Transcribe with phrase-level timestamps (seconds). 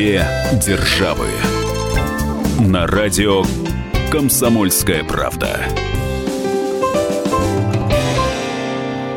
[0.00, 0.26] Две
[0.66, 1.26] державы.
[2.58, 3.42] На радио
[4.10, 5.60] Комсомольская правда.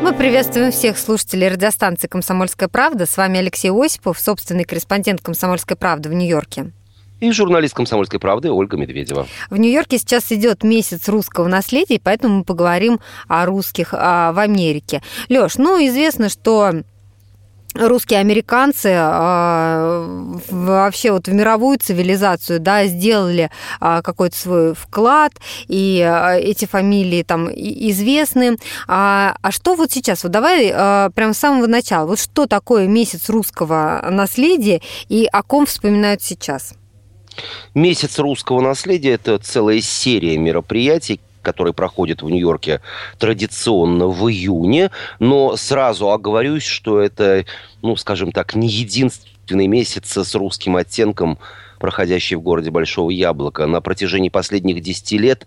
[0.02, 3.06] Мы приветствуем всех слушателей радиостанции «Комсомольская правда».
[3.06, 6.72] С вами Алексей Осипов, собственный корреспондент «Комсомольской правды» в Нью-Йорке.
[7.20, 9.26] И журналист «Комсомольской правды» Ольга Медведева.
[9.48, 15.00] В Нью-Йорке сейчас идет месяц русского наследия, поэтому мы поговорим о русских а, в Америке.
[15.30, 16.82] Лёш, ну, известно, что
[17.74, 23.50] русские американцы э, вообще вот в мировую цивилизацию, да, сделали
[23.80, 25.32] э, какой-то свой вклад,
[25.66, 28.56] и э, эти фамилии там известны.
[28.86, 30.22] А, а что вот сейчас?
[30.22, 30.68] Вот давай
[31.12, 32.06] прямо с самого начала.
[32.06, 36.74] Вот что такое месяц русского наследия и о ком вспоминают сейчас?
[37.74, 42.80] Месяц русского наследия– это целая серия мероприятий, который проходит в Нью-Йорке
[43.18, 44.90] традиционно в июне.
[45.20, 47.44] Но сразу оговорюсь, что это,
[47.82, 51.38] ну, скажем так, не единственный месяц с русским оттенком,
[51.78, 53.66] проходящий в городе Большого Яблока.
[53.66, 55.46] На протяжении последних 10 лет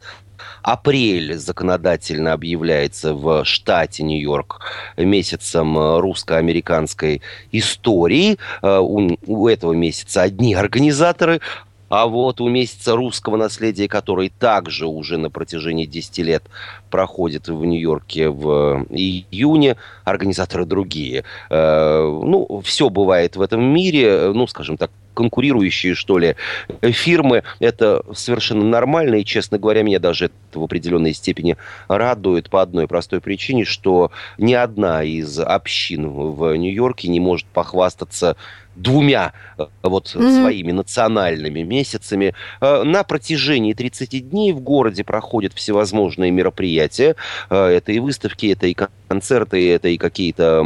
[0.61, 4.61] апрель законодательно объявляется в штате Нью-Йорк
[4.97, 8.37] месяцем русско-американской истории.
[8.61, 11.41] Э, у этого месяца одни организаторы,
[11.89, 16.43] а вот у месяца русского наследия, который также уже на протяжении 10 лет
[16.89, 21.23] проходит в Нью-Йорке в июне, организаторы другие.
[21.49, 26.35] Э, ну, все бывает в этом мире, ну, скажем так, конкурирующие, что ли,
[26.83, 27.43] фирмы.
[27.59, 32.87] Это совершенно нормально, и, честно говоря, меня даже это в определенной степени радует по одной
[32.87, 38.37] простой причине, что ни одна из общин в Нью-Йорке не может похвастаться
[38.77, 40.41] двумя э, вот mm-hmm.
[40.41, 42.33] своими национальными месяцами.
[42.61, 47.15] Э, на протяжении 30 дней в городе проходят всевозможные мероприятия.
[47.49, 50.63] Э, это и выставки, это и концерты, это и какие-то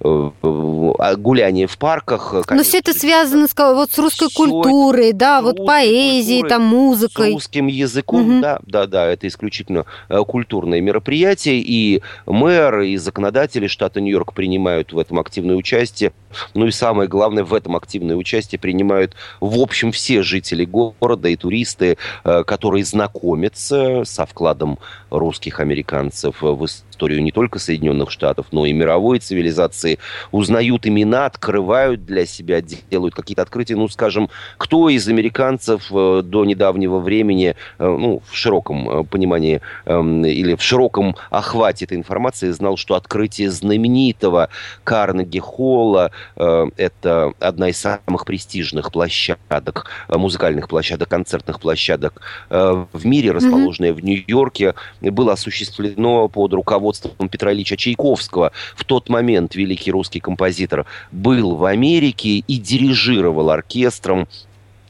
[0.00, 2.30] а, гуляния в парках.
[2.30, 2.56] Конечно.
[2.56, 6.62] Но все это связано с, вот, с русской все культурой, да, вот поэзией, культурой, там,
[6.62, 7.30] музыкой.
[7.30, 8.40] С русским языком, угу.
[8.40, 9.84] да, да, да, это исключительно
[10.26, 16.12] культурное мероприятие, и мэр, и законодатели штата Нью-Йорк принимают в этом активное участие.
[16.54, 21.36] Ну и самое главное, в этом активное участие принимают, в общем, все жители города и
[21.36, 24.78] туристы, э, которые знакомятся со вкладом
[25.10, 29.98] русских американцев в историю не только Соединенных Штатов, но и мировой цивилизации,
[30.30, 33.76] узнают имена, открывают для себя, делают какие-то открытия.
[33.76, 40.24] Ну, скажем, кто из американцев э, до недавнего времени, э, ну, в широком понимании эм,
[40.24, 44.48] или в широком охвате этой информации знал, что открытие знаменитого
[44.84, 52.20] Карнеги Холла это одна из самых престижных площадок, э, музыкальных площадок, концертных площадок
[52.50, 53.94] э, в мире, расположенная mm-hmm.
[53.94, 56.97] в Нью-Йорке, было осуществлено под руководством
[57.30, 58.52] Петра Ильича Чайковского.
[58.76, 64.28] В тот момент великий русский композитор был в Америке и дирижировал оркестром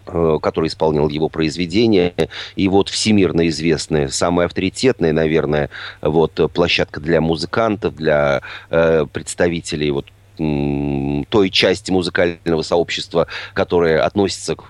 [0.06, 2.14] э, который исполнял его произведения.
[2.56, 5.70] И вот всемирно известная, самая авторитетная, наверное,
[6.00, 10.06] вот площадка для музыкантов, для э, представителей вот
[10.38, 14.65] той части музыкального сообщества, которая относится к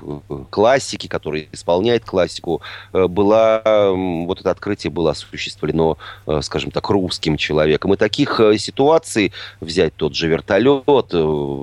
[0.51, 2.63] классике, которая исполняет классику,
[2.93, 3.63] э, была,
[3.93, 7.95] вот это открытие было осуществлено, э, скажем так, русским человеком.
[7.95, 11.11] И таких э, ситуаций, взять тот же вертолет,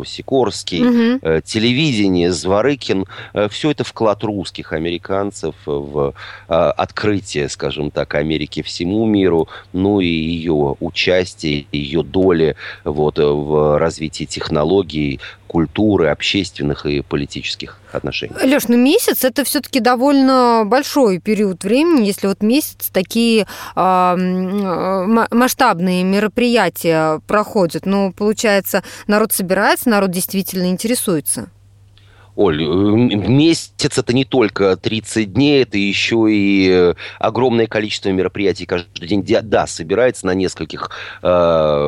[0.08, 1.42] Сикорский, угу.
[1.42, 3.06] телевидение, Зворыкин,
[3.50, 6.14] все это вклад русских американцев в
[6.48, 13.95] открытие, скажем так, Америки всему миру, ну и ее участие, ее доли вот, в развитии
[13.96, 18.34] развитии технологий, культуры, общественных и политических отношений.
[18.44, 24.16] Леш, ну месяц это все-таки довольно большой период времени, если вот месяц такие э,
[25.32, 27.86] масштабные мероприятия проходят.
[27.86, 31.50] Ну, получается, народ собирается, народ действительно интересуется.
[32.36, 38.66] Оль, э, месяц это не только 30 дней, это еще и э, огромное количество мероприятий
[38.66, 39.24] каждый день.
[39.44, 40.90] Да, собирается на нескольких
[41.22, 41.28] э,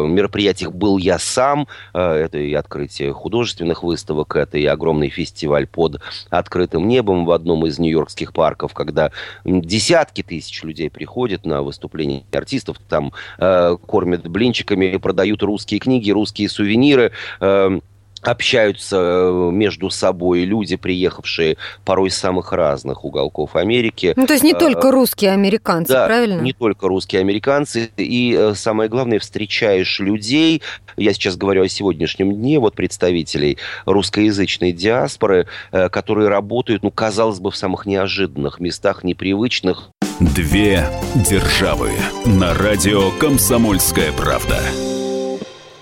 [0.08, 1.68] мероприятиях был я сам.
[1.94, 7.66] Э, это и открытие художественных выставок, это и огромный фестиваль под открытым небом в одном
[7.66, 9.12] из нью-йоркских парков, когда
[9.44, 16.48] десятки тысяч людей приходят на выступления артистов, там э, кормят блинчиками, продают русские книги, русские
[16.48, 17.12] сувениры.
[17.42, 17.80] Э,
[18.22, 24.14] общаются э, между собой люди, приехавшие порой из самых разных уголков Америки.
[24.16, 26.42] Ну, то есть не э, только русские американцы, да, правильно?
[26.42, 27.90] не только русские американцы.
[27.98, 30.62] И э, самое главное, встречаешь людей,
[30.96, 37.52] я сейчас говорю о сегодняшнем дне, вот представителей русскоязычной диаспоры, которые работают, ну, казалось бы,
[37.52, 39.90] в самых неожиданных местах, непривычных.
[40.20, 41.92] Две державы
[42.26, 44.60] на радио «Комсомольская правда».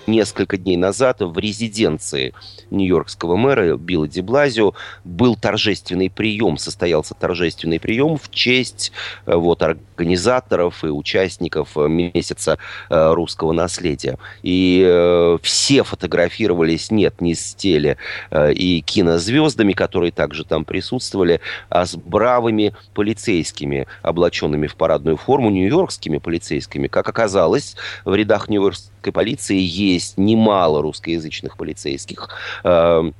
[0.06, 2.34] Несколько дней назад в резиденции
[2.70, 4.74] нью-йоркского мэра Билла Деблазио
[5.04, 8.92] был торжественный прием, состоялся торжественный прием в честь
[9.26, 12.58] э, вот, организаторов и участников э, месяца
[12.88, 14.18] э, русского наследия.
[14.42, 17.96] И все фотографировались, нет, не с теле
[18.32, 26.18] и кинозвездами, которые также там присутствовали, а с бравыми полицейскими, облаченными в парадную форму, нью-йоркскими
[26.18, 26.88] полицейскими.
[26.88, 32.28] Как оказалось, в рядах нью-йоркской полиции есть немало русскоязычных полицейских,
[32.64, 33.10] э,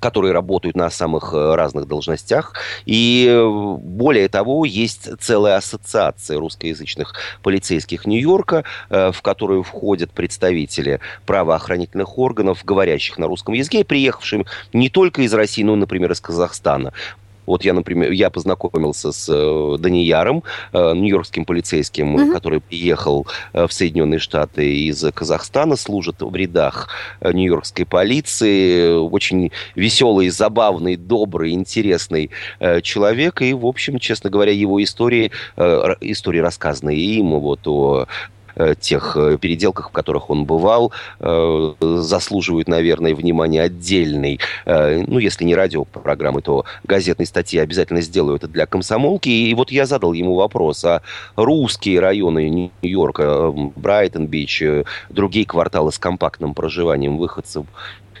[0.00, 2.54] которые работают на самых э, разных должностях.
[2.86, 11.00] И э, более того, есть целая ассоциация русскоязычных полицейских Нью-Йорка, э, в которую входят представители
[11.26, 16.92] правоохранительных органов, говорящих на русском языке, приехавшим не только из России, но, например, из Казахстана.
[17.50, 22.32] Вот я, например, я познакомился с э, Данияром, э, нью-йоркским полицейским, mm-hmm.
[22.32, 26.88] который приехал э, в Соединенные Штаты из Казахстана, служит в рядах
[27.20, 28.92] э, нью-йоркской полиции.
[28.92, 32.30] Очень веселый, забавный, добрый, интересный
[32.60, 33.42] э, человек.
[33.42, 38.06] И, в общем, честно говоря, его истории, э, истории, рассказанные им вот о
[38.80, 45.54] тех э, переделках, в которых он бывал, э, заслуживают, наверное, внимания отдельной, ну, если не
[45.54, 49.28] радиопрограммы, то газетной статьи обязательно сделаю это для комсомолки.
[49.28, 51.02] И вот я задал ему вопрос, а
[51.36, 54.62] русские районы Нью-Йорка, Брайтон-Бич,
[55.08, 57.66] другие кварталы с компактным проживанием выходцев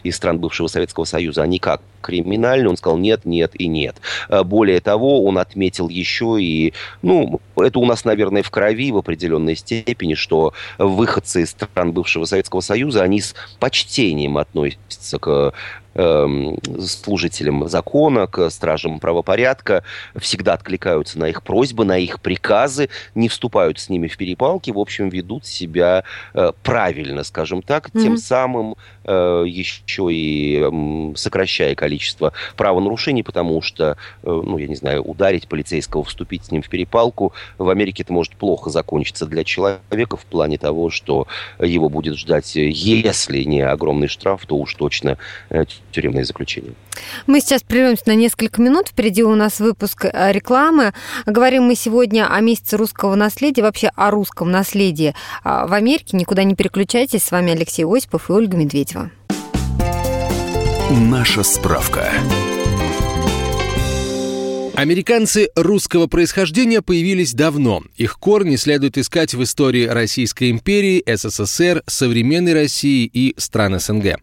[0.02, 2.68] из стран бывшего Советского Союза, они как криминальны?
[2.68, 3.96] Он сказал нет, нет и нет.
[4.28, 8.98] Э, более того, он отметил еще и, ну, это у нас, наверное, в крови в
[8.98, 15.52] определенной степени, что выходцы из стран бывшего Советского Союза, они с почтением относятся к
[15.94, 19.82] служителям закона, к стражам правопорядка,
[20.16, 24.78] всегда откликаются на их просьбы, на их приказы, не вступают с ними в перепалки, в
[24.78, 26.04] общем, ведут себя
[26.34, 28.02] э, правильно, скажем так, mm-hmm.
[28.02, 30.64] тем самым э, еще и
[31.16, 36.62] сокращая количество правонарушений, потому что, э, ну, я не знаю, ударить полицейского, вступить с ним
[36.62, 41.26] в перепалку, в Америке это может плохо закончиться для человека в плане того, что
[41.58, 45.18] его будет ждать, если не огромный штраф, то уж точно
[45.90, 46.72] тюремное заключение.
[47.26, 48.88] Мы сейчас прервемся на несколько минут.
[48.88, 50.92] Впереди у нас выпуск э, рекламы.
[51.26, 55.14] Говорим мы сегодня о месяце русского наследия, вообще о русском наследии
[55.44, 56.16] а, в Америке.
[56.16, 57.24] Никуда не переключайтесь.
[57.24, 59.10] С вами Алексей Осипов и Ольга Медведева.
[60.90, 62.10] Наша справка.
[64.80, 67.82] Американцы русского происхождения появились давно.
[67.96, 74.16] Их корни следует искать в истории Российской империи, СССР, современной России и стран СНГ.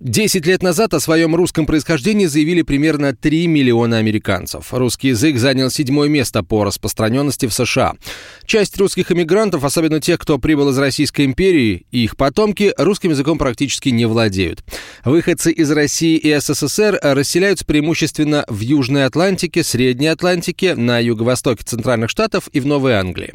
[0.00, 4.72] Десять лет назад о своем русском происхождении заявили примерно 3 миллиона американцев.
[4.72, 7.92] Русский язык занял седьмое место по распространенности в США.
[8.46, 13.36] Часть русских иммигрантов, особенно тех, кто прибыл из Российской империи, и их потомки, русским языком
[13.36, 14.64] практически не владеют.
[15.04, 22.08] Выходцы из России и СССР расселяются преимущественно в Южной Атлантике, Средней Атлантике, на юго-востоке Центральных
[22.08, 23.34] Штатов и в Новой Англии.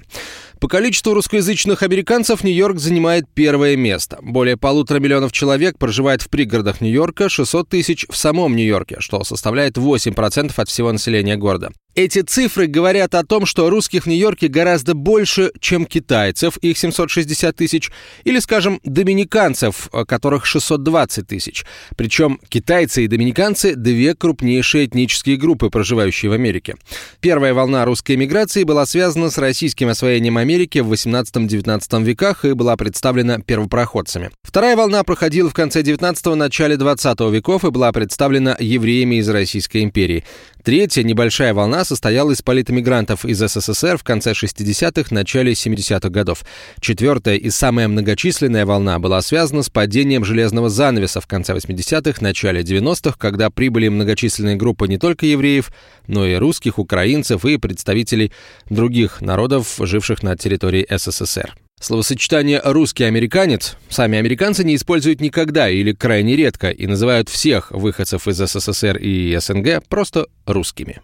[0.60, 4.18] По количеству русскоязычных американцев Нью-Йорк занимает первое место.
[4.22, 9.78] Более полутора миллионов человек проживает в пригородах Нью-Йорка, 600 тысяч в самом Нью-Йорке, что составляет
[9.78, 11.72] 8% от всего населения города.
[11.96, 17.56] Эти цифры говорят о том, что русских в Нью-Йорке гораздо больше, чем китайцев, их 760
[17.56, 17.90] тысяч,
[18.26, 21.64] или, скажем, доминиканцев, которых 620 тысяч.
[21.96, 26.76] Причем китайцы и доминиканцы– две крупнейшие этнические группы, проживающие в Америке.
[27.22, 32.76] Первая волна русской эмиграции была связана с российским освоением Америки в 18-19 веках и была
[32.76, 34.32] представлена первопроходцами.
[34.44, 39.82] Вторая волна проходила в конце 19-го, начале 20 веков и была представлена евреями из Российской
[39.82, 40.26] империи.
[40.66, 46.44] Третья небольшая волна состояла из политэмигрантов из СССР в конце 60-х, начале 70-х годов.
[46.80, 52.62] Четвертая и самая многочисленная волна была связана с падением железного занавеса в конце 80-х, начале
[52.62, 55.72] 90-х, когда прибыли многочисленные группы не только евреев,
[56.08, 58.32] но и русских, украинцев и представителей
[58.68, 61.54] других народов, живших на территории СССР.
[61.80, 68.28] Словосочетание «русский американец» сами американцы не используют никогда или крайне редко и называют всех выходцев
[68.28, 71.02] из СССР и СНГ просто русскими.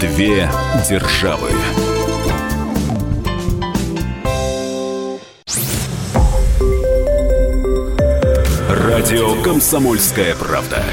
[0.00, 0.50] Две
[0.90, 1.50] державы.
[8.68, 10.84] Радио «Комсомольская правда».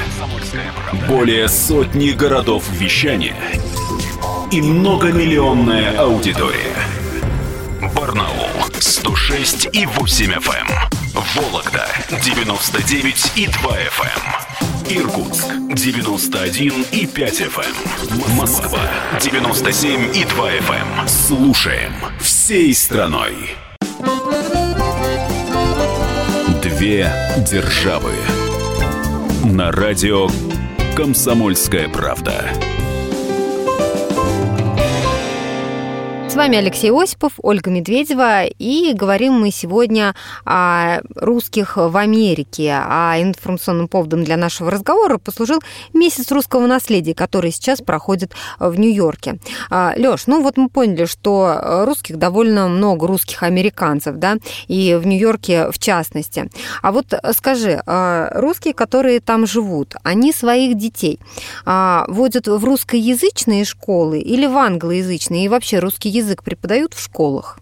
[1.08, 3.34] Более сотни городов вещания–
[4.54, 6.83] и многомиллионная аудитория.
[7.94, 8.48] Барнаул
[8.78, 10.68] 106 и 8 FM.
[10.68, 11.22] Эм.
[11.34, 11.88] Вологда
[12.22, 14.22] 99 и 2 FM.
[14.90, 15.02] Эм.
[15.02, 17.74] Иркутск 91 и 5 FM.
[18.10, 18.36] Эм.
[18.36, 18.80] Москва
[19.20, 21.08] 97 и 2 FM.
[21.08, 23.56] Слушаем всей страной.
[26.62, 27.12] Две
[27.48, 28.12] державы.
[29.44, 30.28] На радио
[30.96, 32.73] «Комсомольская правда».
[36.34, 42.76] С вами Алексей Осипов, Ольга Медведева, и говорим мы сегодня о русских в Америке.
[42.76, 45.60] А информационным поводом для нашего разговора послужил
[45.92, 49.38] месяц русского наследия, который сейчас проходит в Нью-Йорке.
[49.70, 55.06] А, Лёш, ну вот мы поняли, что русских довольно много, русских американцев, да, и в
[55.06, 56.50] Нью-Йорке в частности.
[56.82, 61.20] А вот скажи, а, русские, которые там живут, они своих детей
[61.64, 67.02] а, водят в русскоязычные школы или в англоязычные, и вообще русский язык язык преподают в
[67.02, 67.58] школах?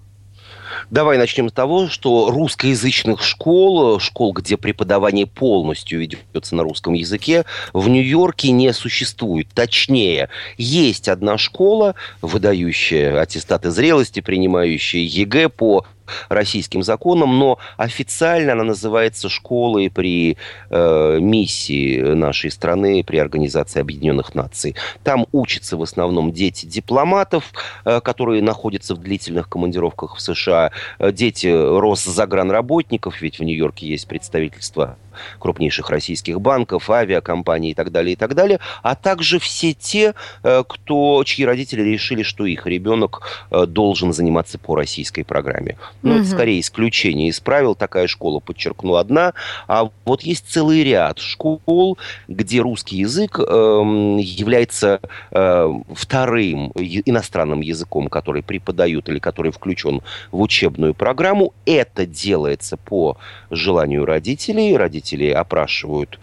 [0.91, 7.45] Давай начнем с того, что русскоязычных школ, школ, где преподавание полностью ведется на русском языке,
[7.73, 9.49] в Нью-Йорке не существует.
[9.55, 15.87] Точнее, есть одна школа, выдающая аттестаты зрелости, принимающая ЕГЭ по
[16.29, 20.37] российским законам, но официально она называется школой при
[20.71, 24.75] э, миссии нашей страны при Организации Объединенных Наций.
[25.05, 27.53] Там учатся в основном дети дипломатов,
[27.85, 34.07] э, которые находятся в длительных командировках в США, э, дети Росзагранработников, ведь в Нью-Йорке есть
[34.09, 34.97] представительство
[35.39, 40.65] крупнейших российских банков, авиакомпаний и так далее, и так далее, а также все те, э,
[40.67, 45.77] кто, чьи родители решили, что их ребенок э, должен заниматься по российской программе.
[46.03, 46.21] Ну, угу.
[46.21, 47.75] это скорее исключение из правил.
[47.75, 49.35] Такая школа, подчеркну, одна.
[49.69, 55.01] А вот есть целый ряд школ, где русский язык э, является
[55.31, 60.01] э, вторым иностранным языком, который преподают или который включен
[60.31, 61.53] в учебную программу.
[61.67, 63.17] Это делается по
[63.51, 64.77] желанию родителей.
[64.77, 66.19] Родители родители опрашивают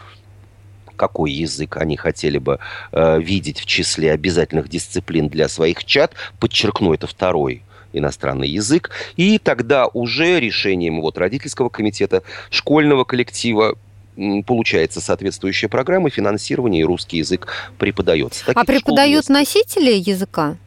[0.96, 2.60] какой язык они хотели бы
[2.92, 6.14] э, видеть в числе обязательных дисциплин для своих чат.
[6.42, 8.92] Подчеркну, это второй иностранный язык.
[9.16, 13.78] И тогда уже решением вот родительского комитета, школьного коллектива
[14.46, 18.46] получается соответствующая программа финансирования, и русский язык преподается.
[18.46, 20.58] Таких а преподают носители языка?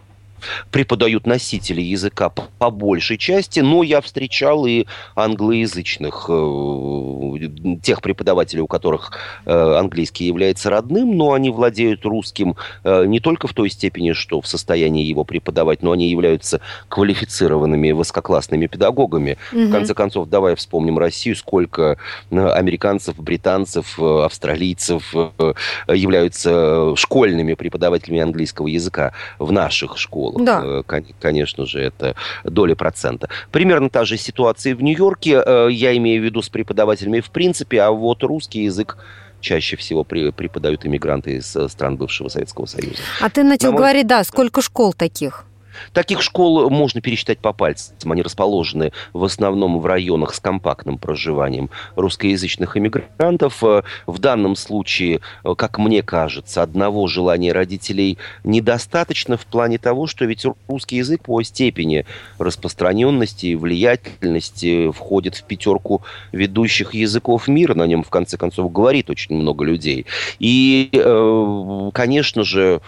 [0.70, 8.62] Преподают носители языка по, по большей части, но я встречал и англоязычных, э, тех преподавателей,
[8.62, 9.12] у которых
[9.44, 14.40] э, английский является родным, но они владеют русским э, не только в той степени, что
[14.40, 19.38] в состоянии его преподавать, но они являются квалифицированными высококлассными педагогами.
[19.52, 19.60] Угу.
[19.60, 21.98] В конце концов, давай вспомним Россию, сколько
[22.30, 25.54] э, американцев, британцев, э, австралийцев э,
[25.88, 30.46] являются школьными преподавателями английского языка в наших школах школах.
[30.46, 30.62] Да.
[30.98, 33.28] Э, конечно же, это доля процента.
[33.50, 35.42] Примерно та же ситуация в Нью-Йорке.
[35.44, 38.96] Э, я имею в виду с преподавателями в принципе, а вот русский язык
[39.40, 42.96] чаще всего преподают иммигранты из э, стран бывшего Советского Союза.
[43.20, 43.78] А ты начал мой...
[43.78, 45.44] говорить, да, сколько школ таких?
[45.92, 48.12] Таких школ можно пересчитать по пальцам.
[48.12, 53.62] Они расположены в основном в районах с компактным проживанием русскоязычных иммигрантов.
[53.62, 60.06] Э, в данном случае, э, как мне кажется, одного желания родителей недостаточно в плане того,
[60.06, 62.06] что ведь русский язык по степени
[62.38, 67.74] распространенности и влиятельности входит в пятерку ведущих языков мира.
[67.74, 70.06] На нем, в конце концов, говорит очень много людей.
[70.38, 72.80] И, э, конечно же,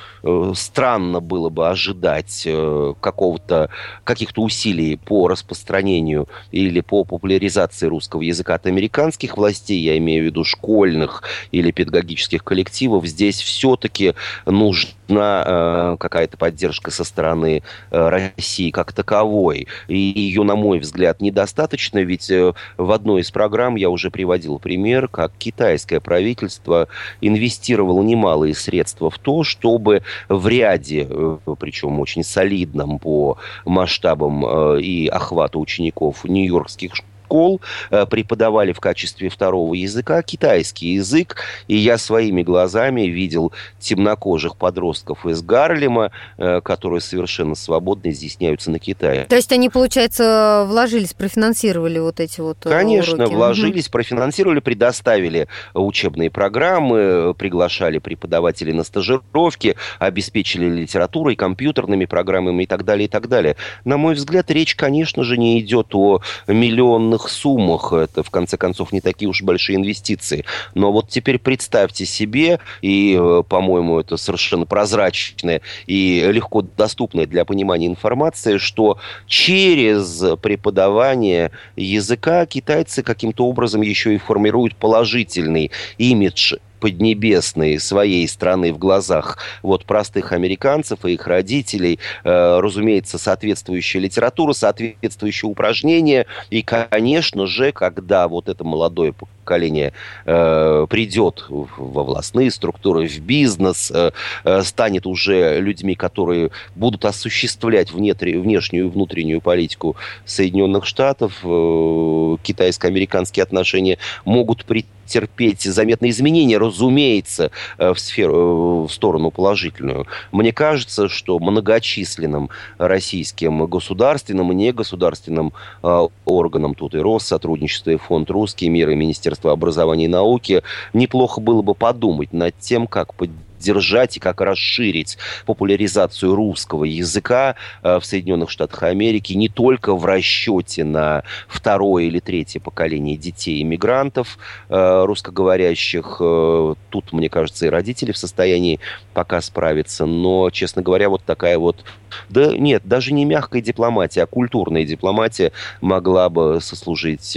[0.55, 2.47] странно было бы ожидать
[2.93, 3.71] какого-то,
[4.05, 10.27] каких-то усилий по распространению или по популяризации русского языка от американских властей, я имею в
[10.27, 11.23] виду школьных
[11.53, 14.15] или педагогических коллективов, здесь все-таки
[14.47, 19.67] нужно э, какая-то поддержка со стороны э, России как таковой.
[19.89, 24.59] И ее, на мой взгляд, недостаточно, ведь э, в одной из программ я уже приводил
[24.59, 26.89] пример, как китайское правительство
[27.21, 32.25] инвестировало немалые средства в то, чтобы в ряде, э, причем очень
[32.65, 39.75] солидном по масштабам э, и охвату учеников нью-йоркских школ, школ э, преподавали в качестве второго
[39.75, 41.37] языка китайский язык.
[41.69, 48.79] И я своими глазами видел темнокожих подростков из Гарлема, э, которые совершенно свободно изъясняются на
[48.79, 49.25] Китае.
[49.25, 53.35] То есть они, получается, вложились, профинансировали вот эти вот э, Конечно, уроки.
[53.35, 62.85] вложились, профинансировали, предоставили учебные программы, приглашали преподавателей на стажировки, обеспечили литературой, компьютерными программами и так
[62.85, 63.57] далее, и так далее.
[63.85, 67.93] На мой взгляд, речь, конечно же, не идет о миллионных огромных суммах.
[67.93, 70.45] Это, в конце концов, не такие уж большие инвестиции.
[70.75, 77.45] Но вот теперь представьте себе, и, э, по-моему, это совершенно прозрачная и легко доступная для
[77.45, 87.81] понимания информация, что через преподавание языка китайцы каким-то образом еще и формируют положительный имидж поднебесной
[87.81, 95.51] своей страны в глазах вот простых американцев и их родителей, э, разумеется, соответствующая литература, соответствующие
[95.51, 96.27] упражнения.
[96.51, 103.91] И, конечно же, когда вот это молодое поколение э, придет во властные структуры, в бизнес,
[103.95, 104.11] э,
[104.45, 112.37] э, станет уже людьми, которые будут осуществлять внетри, внешнюю и внутреннюю политику Соединенных Штатов, э,
[112.43, 120.07] китайско-американские отношения могут прийти терпеть заметные изменения, разумеется, э, в, сферу, э, в сторону положительную.
[120.33, 128.31] Мне кажется, что многочисленным российским государственным и негосударственным э, органам, тут и Россотрудничество, и Фонд
[128.31, 130.63] «Русский мир», и Министерство образования и науки,
[130.93, 135.17] неплохо было бы подумать над тем, как поддержать поддержать и как расширить
[135.47, 142.21] популяризацию русского языка э, в Соединенных Штатах Америки не только в расчете на второе или
[142.21, 146.19] третье поколение детей иммигрантов э, русскоговорящих.
[146.21, 148.81] Э, тут, мне кажется, и родители в состоянии
[149.15, 150.05] пока справиться.
[150.05, 151.85] Но, честно говоря, вот такая вот
[152.29, 157.37] да нет, даже не мягкая дипломатия, а культурная дипломатия могла бы сослужить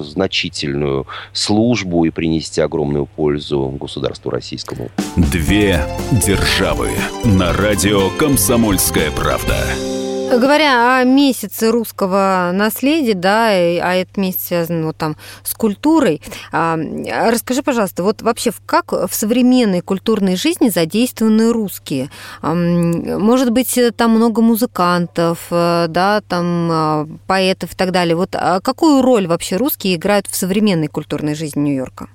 [0.00, 4.90] значительную службу и принести огромную пользу государству российскому.
[5.16, 5.84] Две Две
[6.24, 6.90] державы
[7.24, 9.56] на радио «Комсомольская правда».
[10.30, 16.78] Говоря о месяце русского наследия, да, а этот месяц связан вот там с культурой, а,
[17.32, 22.10] расскажи, пожалуйста, вот вообще как в современной культурной жизни задействованы русские?
[22.42, 28.14] Может быть, там много музыкантов, э, да, там а, поэтов и так далее.
[28.14, 32.06] Вот какую роль вообще русские играют в современной культурной жизни Нью-Йорка?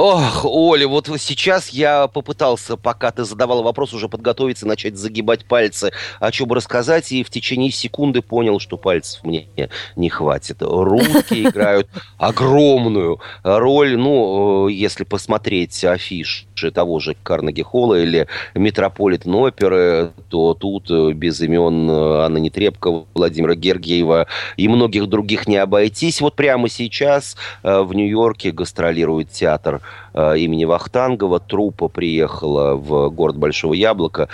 [0.00, 5.90] Ох, Оля, вот сейчас я попытался, пока ты задавала вопрос, уже подготовиться, начать загибать пальцы,
[6.20, 9.48] о чем рассказать, и в течение секунды понял, что пальцев мне
[9.96, 10.58] не хватит.
[10.60, 19.34] Русские играют огромную роль, ну, э, если посмотреть афиш того же Карнеги Холла или Метрополитен
[19.34, 25.56] оперы, то тут э, без имен э, Анны Нетребко, Владимира Гергиева и многих других не
[25.56, 26.20] обойтись.
[26.20, 29.80] Вот прямо сейчас в Нью-Йорке гастролирует театр
[30.14, 31.40] имени Вахтангова.
[31.40, 34.28] Труппа приехала в город Большого Яблока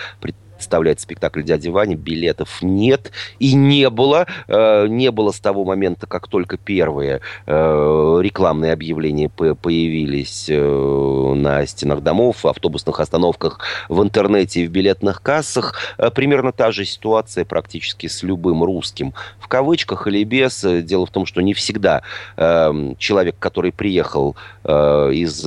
[0.64, 1.94] представляет спектакль «Дяди Вани».
[1.94, 4.26] Билетов нет и не было.
[4.48, 11.66] Э, не было с того момента, как только первые э, рекламные объявления появились э, на
[11.66, 15.74] стенах домов, автобусных остановках, в интернете и в билетных кассах.
[16.14, 19.12] Примерно та же ситуация практически с любым русским.
[19.38, 20.64] В кавычках или без.
[20.64, 22.00] Дело в том, что не всегда
[22.36, 25.42] человек, который приехал из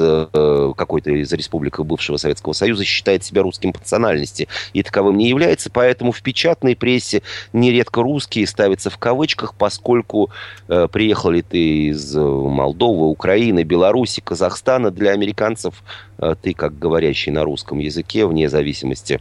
[0.75, 4.47] какой-то из республик бывшего Советского Союза, считает себя русским по национальности.
[4.73, 7.21] И таковым таковым не является, поэтому в печатной прессе
[7.53, 10.29] нередко русские ставятся в кавычках, поскольку
[10.67, 15.83] э, приехал ты из э, Молдовы, Украины, Беларуси, Казахстана, для американцев
[16.17, 19.19] э, ты, как говорящий на русском языке, вне зависимости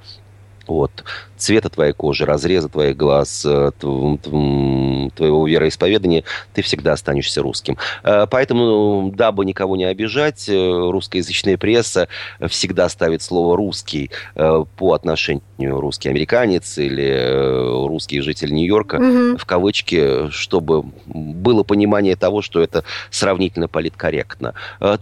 [0.66, 1.04] от
[1.36, 7.76] цвета твоей кожи, разреза твоих глаз, э, твоего вероисповедания, ты всегда останешься русским.
[8.02, 12.08] Э, поэтому, дабы никого не обижать, э, русскоязычная пресса
[12.48, 19.38] всегда ставит слово «русский» по отношению русский американец или русский житель Нью-Йорка угу.
[19.38, 24.54] в кавычки, чтобы было понимание того, что это сравнительно политкорректно.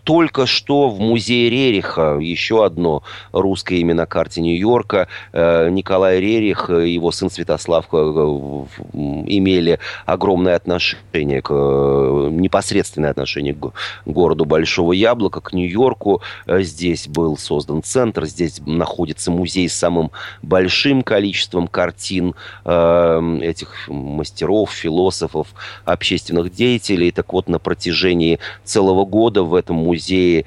[0.04, 6.90] Только что в музее Рериха еще одно русское имя на карте Нью-Йорка Николай Рерих и
[6.90, 13.72] его сын Святослав э, имели огромное отношение, к, э, непосредственное отношение к
[14.06, 16.22] городу Большого Яблока, к Нью-Йорку.
[16.46, 20.10] Э, здесь был создан центр, здесь находится музей с самым
[20.42, 22.34] большим количеством картин
[22.64, 25.48] этих мастеров, философов,
[25.84, 27.10] общественных деятелей.
[27.10, 30.46] Так вот, на протяжении целого года в этом музее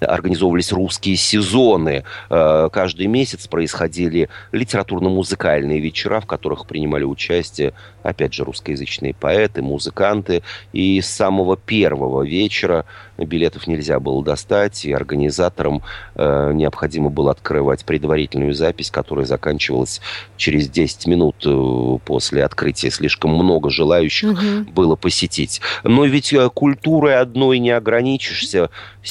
[0.00, 2.04] организовывались русские сезоны.
[2.28, 4.28] Каждый месяц происходили
[5.10, 10.42] литературно-музыкальные вечера, в которых принимали участие, опять же, русскоязычные поэты, музыканты.
[10.72, 12.84] И с самого первого вечера
[13.24, 15.82] билетов нельзя было достать, и организаторам
[16.14, 20.00] э, необходимо было открывать предварительную запись, которая заканчивалась
[20.36, 22.90] через 10 минут э, после открытия.
[22.90, 24.70] Слишком много желающих угу.
[24.72, 25.60] было посетить.
[25.84, 28.70] Но ведь э, культурой одной не ограничишься.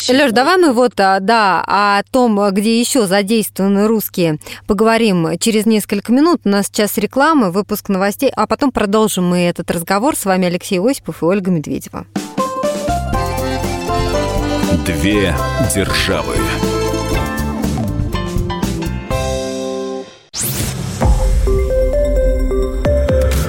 [0.09, 6.11] Леш, давай мы вот, а, да, о том, где еще задействованы русские, поговорим через несколько
[6.11, 6.41] минут.
[6.45, 10.15] У нас сейчас реклама, выпуск новостей, а потом продолжим мы этот разговор.
[10.15, 12.05] С вами Алексей Осипов и Ольга Медведева.
[14.85, 15.35] Две
[15.73, 16.35] державы.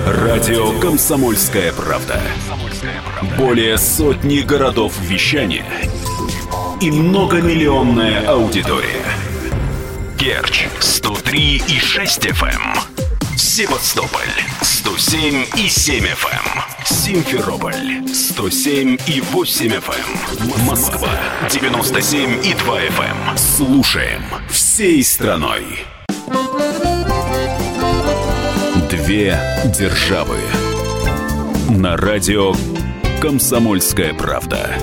[0.07, 2.21] Радио Комсомольская правда".
[3.39, 5.65] Более сотни городов вещания
[6.81, 9.05] и многомиллионная аудитория.
[10.19, 13.00] Керч 103 и 6 FM.
[13.41, 14.21] Севастополь
[14.61, 16.29] 107 и 7 FM.
[16.29, 16.85] Эм.
[16.85, 20.57] Симферополь 107 и 8 FM.
[20.59, 20.67] Эм.
[20.67, 21.09] Москва
[21.49, 23.31] 97 и 2 FM.
[23.31, 23.39] Эм.
[23.39, 25.65] Слушаем всей страной.
[28.91, 29.41] Две
[29.75, 30.37] державы.
[31.71, 32.53] На радио
[33.23, 34.77] Комсомольская правда.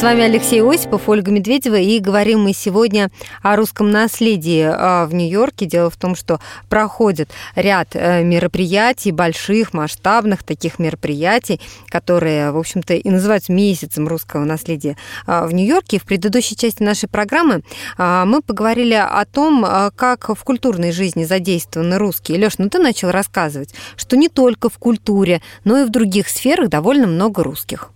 [0.00, 3.10] С вами Алексей Осипов, Ольга Медведева, и говорим мы сегодня
[3.42, 5.66] о русском наследии а, в Нью-Йорке.
[5.66, 11.60] Дело в том, что проходит ряд э, мероприятий, больших, масштабных таких мероприятий,
[11.90, 15.98] которые, в общем-то, и называются месяцем русского наследия а, в Нью-Йорке.
[15.98, 17.62] В предыдущей части нашей программы
[17.98, 22.38] а, мы поговорили о том, как в культурной жизни задействованы русские.
[22.38, 26.70] Леш, ну ты начал рассказывать, что не только в культуре, но и в других сферах
[26.70, 27.90] довольно много русских.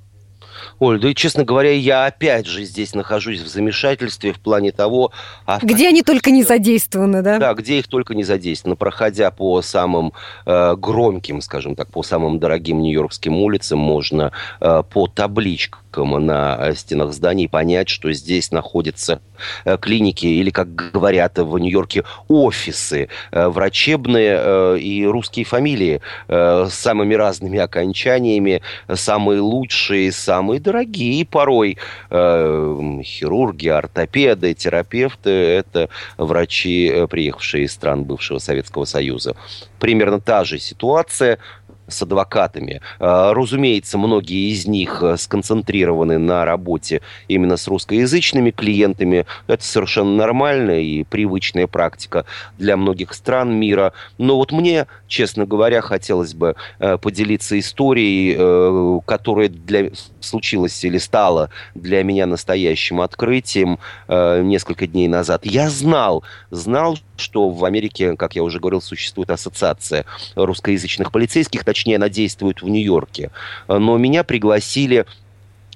[0.79, 5.13] Оль, да и, честно говоря, я опять же здесь нахожусь в замешательстве в плане того...
[5.47, 7.39] А где они только не задействованы, да?
[7.39, 8.77] Да, где их только не задействованы.
[8.77, 10.13] Проходя по самым
[10.47, 17.13] э, громким, скажем так, по самым дорогим нью-йоркским улицам, можно э, по табличкам на стенах
[17.13, 19.21] зданий понять, что здесь находятся
[19.65, 26.73] э, клиники или, как говорят в Нью-Йорке, офисы э, врачебные э, и русские фамилии с
[26.73, 31.79] самыми разными окончаниями, самые лучшие, самые дорогие порой.
[32.11, 39.37] Хирурги, ортопеды, терапевты– это врачи, приехавшие из стран бывшего Советского Союза.
[39.79, 41.39] Примерно та же ситуация
[41.87, 42.81] с адвокатами.
[42.99, 49.27] А, разумеется, многие из них э, сконцентрированы на работе именно с русскоязычными клиентами.
[49.47, 52.25] Это совершенно нормальная и привычная практика
[52.59, 53.93] для многих стран мира.
[54.19, 60.99] Но вот мне, честно говоря, хотелось бы э, поделиться историей, э, которая для, случилась или
[60.99, 65.45] стала для меня настоящим открытием несколько дней назад.
[65.45, 71.97] Я знал, знал, что в Америке, как я уже говорил, существует ассоциация русскоязычных полицейских, точнее,
[71.97, 73.31] она действует в Нью-Йорке.
[73.69, 75.07] Но меня пригласили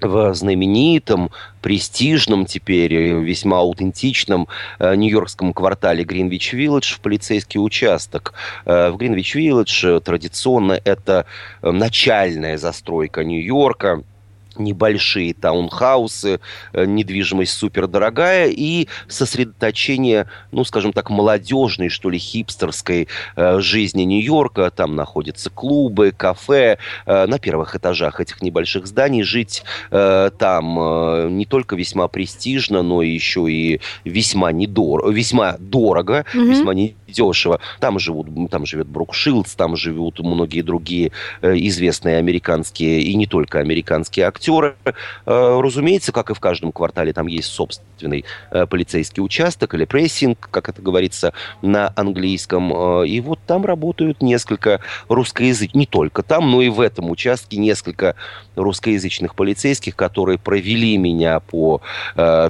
[0.00, 4.46] в знаменитом, престижном теперь, весьма аутентичном
[4.78, 8.34] э, нью-йоркском квартале Гринвич-Виллидж в полицейский участок.
[8.64, 11.26] Э, в Гринвич-Виллидж традиционно это
[11.62, 14.02] начальная застройка Нью-Йорка–
[14.58, 16.40] небольшие таунхаусы,
[16.72, 24.70] э, недвижимость супердорогая и сосредоточение, ну, скажем так, молодежной, что ли, хипстерской э, жизни Нью-Йорка.
[24.70, 26.78] Там находятся клубы, кафе.
[27.06, 33.50] Э, на первых этажах этих небольших зданий жить там не только весьма престижно, но еще
[33.50, 36.44] и весьма недорого, весьма дорого, mm-hmm.
[36.44, 36.74] весьма
[37.08, 37.60] недешево.
[37.80, 43.60] Там живут, там живет Брук Шилдс, там живут многие другие известные американские и не только
[43.60, 44.76] американские актеры.
[44.84, 50.48] Э, разумеется, как и в каждом квартале, там есть собственный э, полицейский участок или прессинг,
[50.50, 52.72] как это говорится на английском.
[52.72, 57.56] Э, и вот там работают несколько русскоязычных, не только там, но и в этом участке
[57.56, 58.14] несколько
[58.56, 61.80] русскоязычных полицейских, которые провели меня по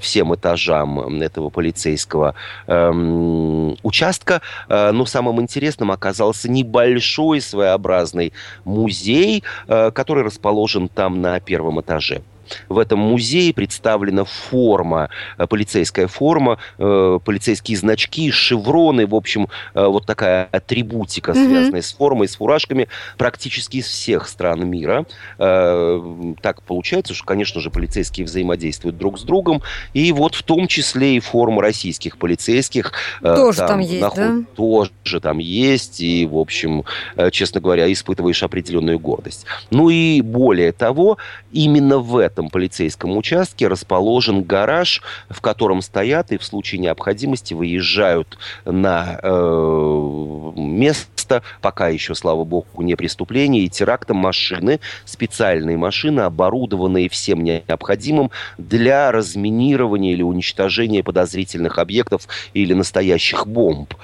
[0.01, 2.35] всем этажам этого полицейского
[2.67, 4.41] эм, участка.
[4.69, 8.33] Но самым интересным оказался небольшой своеобразный
[8.65, 12.23] музей, который расположен там на первом этаже этаже.
[12.69, 19.85] В этом музее представлена форма, э, полицейская форма, э, полицейские значки, шевроны, в общем, э,
[19.85, 21.83] вот такая атрибутика, связанная mm-hmm.
[21.83, 25.07] с формой, с фуражками, практически из всех стран мира.
[25.39, 31.17] Так получается, что, конечно же, полицейские взаимодействуют друг с другом, и вот в том числе
[31.17, 32.93] и форма российских полицейских.
[33.23, 34.17] Тоже там, там есть, наход...
[34.17, 34.35] да?
[34.57, 36.85] Тоже там есть, и, в общем,
[37.31, 39.47] честно говоря, испытываешь определенную гордость.
[39.71, 41.19] Ну и более того,
[41.53, 47.53] именно в этом этом полицейском участке расположен гараж, в котором стоят и в случае необходимости
[47.53, 56.21] выезжают на э, место, пока еще, слава богу, не преступления и теракта машины, специальные машины,
[56.21, 63.95] оборудованные всем необходимым для разминирования или уничтожения подозрительных объектов или настоящих бомб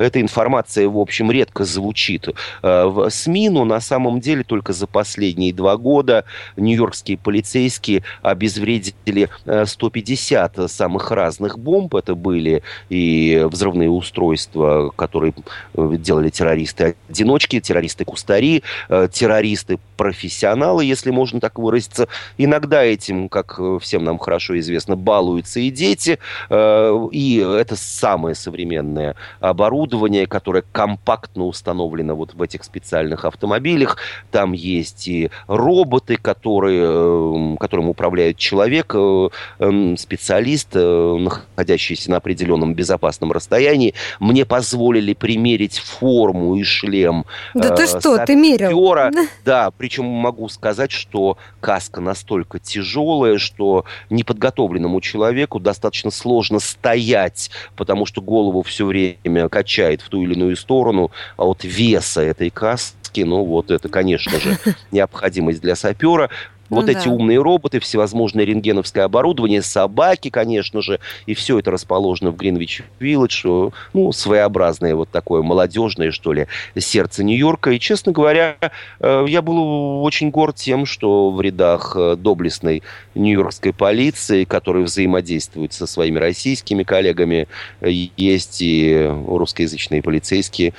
[0.00, 2.32] эта информация, в общем, редко звучит э,
[2.62, 6.24] в СМИ, но на самом деле только за последние два года
[6.56, 11.94] нью-йоркские полицейские обезвредили 150 э, самых разных бомб.
[11.94, 15.34] Это были и взрывные устройства, которые
[15.74, 22.08] э, делали террористы-одиночки, террористы-кустари, террористы-профессионалы, если можно так выразиться.
[22.38, 26.18] Иногда этим, как всем нам хорошо известно, балуются и дети.
[26.50, 33.96] И это самое современное оборудование оборудование, которое компактно установлено вот в этих специальных автомобилях.
[34.30, 42.18] Там есть и роботы, которые, эм, которым управляет человек, э, эм, специалист, э, находящийся на
[42.18, 43.94] определенном безопасном расстоянии.
[44.20, 47.24] Мне позволили примерить форму и шлем.
[47.54, 48.70] Да ты что, ты мерил?
[49.44, 58.06] Да, причем могу сказать, что каска настолько тяжелая, что неподготовленному человеку достаточно сложно стоять, потому
[58.06, 63.22] что голову все время качает в ту или иную сторону, а от веса этой каски,
[63.22, 64.58] ну вот это, конечно же,
[64.90, 66.30] необходимость для сапера.
[66.70, 67.10] Вот ну, эти да.
[67.10, 73.44] умные роботы, всевозможное рентгеновское оборудование, собаки, конечно же, и все это расположено в Гринвич Виллидж,
[73.92, 76.46] ну, своеобразное вот такое молодежное, что ли,
[76.78, 77.72] сердце Нью-Йорка.
[77.72, 78.56] И, честно говоря,
[79.00, 82.82] э, я был очень горд тем, что в рядах э, доблестной
[83.14, 87.48] нью-йоркской полиции, которая взаимодействует со своими российскими коллегами,
[87.80, 90.72] э, есть и русскоязычные полицейские.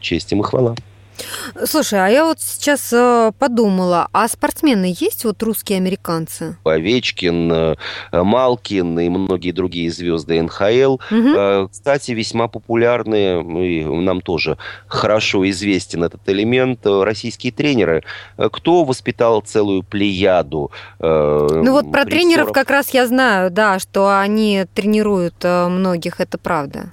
[0.00, 0.74] Честь им и хвала.
[1.64, 6.56] Слушай, а я вот сейчас э, подумала, а спортсмены есть вот русские американцы?
[6.64, 7.76] Овечкин, э,
[8.12, 10.98] Малкин и многие другие звезды НХЛ.
[11.10, 11.68] Угу.
[11.70, 18.02] Кстати, весьма популярные, и нам тоже хорошо известен этот элемент, российские тренеры.
[18.36, 24.66] Кто воспитал целую плеяду Ну вот про тренеров как раз я знаю, да, что они
[24.74, 26.90] тренируют многих, это правда.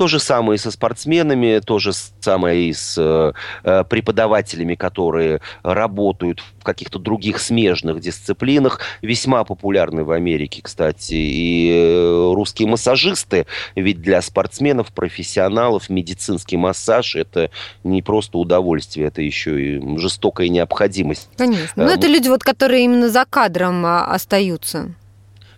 [0.00, 3.32] То же самое и со спортсменами, то же самое и с э,
[3.64, 8.80] э, преподавателями, которые работают в каких-то других смежных дисциплинах.
[9.02, 13.44] Весьма популярны в Америке, кстати, и э, русские массажисты.
[13.76, 17.50] Ведь для спортсменов, профессионалов медицинский массаж– это
[17.84, 21.28] не просто удовольствие, это еще и жестокая необходимость.
[21.36, 21.74] Конечно.
[21.76, 24.94] Но ну, это люди, вот, которые именно за кадром а, остаются.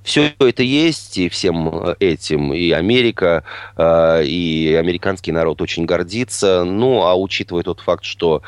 [0.02, 3.44] Все это есть, и всем э, этим и Америка,
[3.76, 6.64] э, и американский народ очень гордится.
[6.64, 8.42] Ну, а учитывая тот факт, что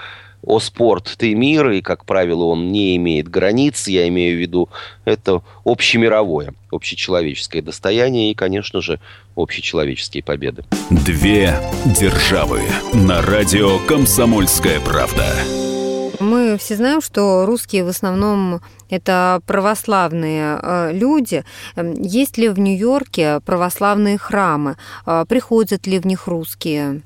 [0.46, 4.68] о спорт ты мир, и, как правило, он не имеет границ, я имею в виду,
[5.04, 9.00] это общемировое, общечеловеческое достояние и, конечно же,
[9.36, 10.64] общечеловеческие победы.
[10.90, 11.54] Две
[11.98, 12.60] державы
[12.92, 15.26] на радио «Комсомольская правда».
[16.24, 21.44] Мы все знаем, что русские в основном это православные э, люди.
[21.76, 24.76] Эм, есть ли в Нью-Йорке православные храмы?
[25.06, 27.02] Э, приходят ли в них русские?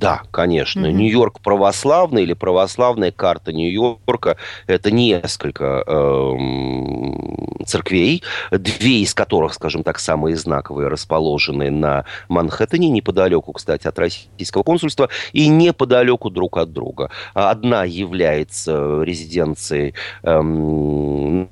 [0.00, 0.86] Да, конечно.
[0.86, 0.92] Mm-hmm.
[0.92, 9.98] Нью-Йорк православный или православная карта Нью-Йорка– это несколько э, церквей, две из которых, скажем так,
[9.98, 17.10] самые знаковые, расположены на Манхэттене, неподалеку, кстати, от российского консульства, и неподалеку друг от друга.
[17.34, 20.40] Одна является резиденцией э,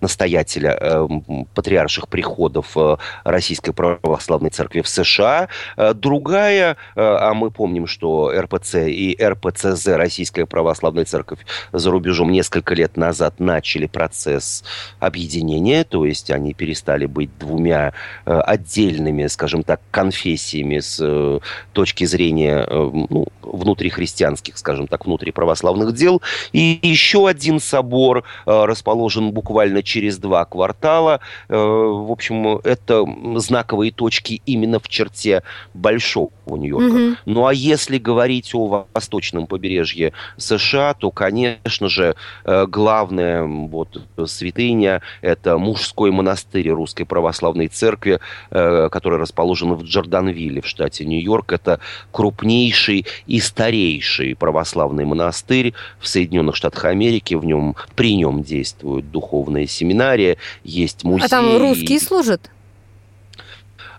[0.01, 1.09] настоятеля э,
[1.55, 8.38] патриарших приходов э, Российской православной церкви в США, э, другая, э, а мы помним, что
[8.39, 11.41] РПЦ и РПЦЗ, Российская Православная Церковь,
[11.73, 14.65] за рубежом несколько лет назад начали процесс
[15.01, 17.93] объединения, то есть они перестали быть двумя
[18.27, 21.41] э, отдельными, скажем так, конфессиями с э,
[21.73, 26.23] точки зрения э, ну, внутрихристианских, скажем так, внутриправославных дел.
[26.53, 31.21] И еще один собор расположен буквально через два квартала.
[31.49, 33.05] В общем, это
[33.37, 36.95] знаковые точки именно в черте Большого Нью-Йорка.
[36.95, 37.17] Угу.
[37.27, 42.15] Ну а если говорить говорить о восточном побережье США, то, конечно же,
[42.45, 50.61] э, главная вот, святыня– это мужской монастырь Русской Православной Церкви, э, который расположен в Джорданвилле
[50.61, 51.53] в штате Нью-Йорк.
[51.53, 51.81] Это
[52.13, 57.35] крупнейший и старейший православный монастырь в Соединенных Штатах Америки.
[57.35, 61.25] В нем, при нем действует духовная семинария, есть музей.
[61.25, 62.51] А там русские служат?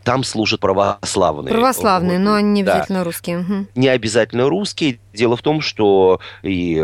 [0.04, 1.54] Там служат православные.
[1.54, 2.24] Православные, вот.
[2.24, 3.04] но не обязательно да.
[3.04, 3.40] русские.
[3.40, 3.68] Угу.
[3.76, 5.00] Не обязательно русские.
[5.14, 6.80] Дело в том, что и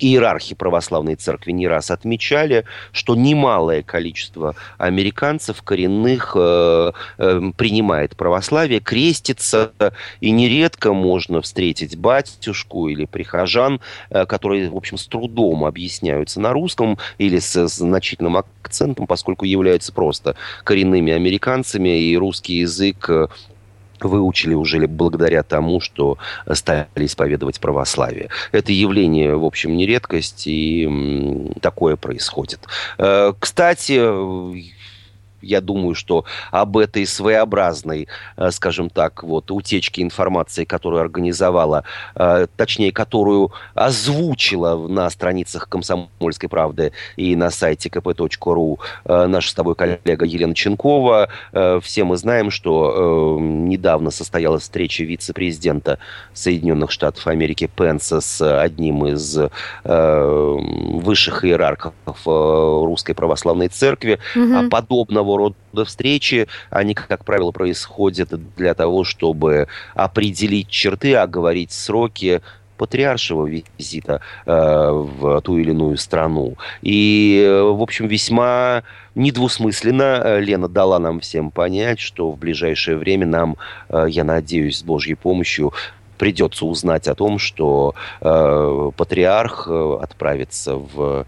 [0.00, 8.80] иерархи православной церкви не раз отмечали, что немалое количество американцев коренных э, э, принимает православие,
[8.80, 9.72] крестится,
[10.20, 16.52] и нередко можно встретить батюшку или прихожан, э, которые, в общем, с трудом объясняются на
[16.52, 23.10] русском или с значительным акцентом, поскольку являются просто коренными американцами, и русский язык
[24.04, 26.18] выучили уже благодаря тому, что
[26.52, 28.28] стали исповедовать православие.
[28.52, 32.60] Это явление, в общем, не редкость, и такое происходит.
[32.98, 34.00] Э, кстати,
[35.42, 42.46] я думаю, что об этой своеобразной, э, скажем так, вот утечке информации, которую организовала, э,
[42.56, 49.74] точнее, которую озвучила на страницах «Комсомольской правды» и на сайте kp.ru э, наша с тобой
[49.74, 51.28] коллега Елена Ченкова.
[51.82, 55.98] Все мы знаем, что недавно состоялась встреча вице-президента
[56.32, 59.38] Соединенных Штатов Америки Пенса с одним из
[59.84, 64.18] высших иерархов Русской Православной Церкви.
[64.36, 64.68] Угу.
[64.70, 72.40] Подобного такого рода встречи, они, как правило, происходят для того, чтобы определить черты, оговорить сроки
[72.76, 76.56] патриаршего визита э, в ту или иную страну.
[76.80, 83.26] И, в общем, весьма недвусмысленно э, Лена дала нам всем понять, что в ближайшее время
[83.26, 83.56] нам,
[83.90, 85.74] э, я надеюсь, с Божьей помощью
[86.20, 91.24] придется узнать о том, что э, патриарх э, отправится в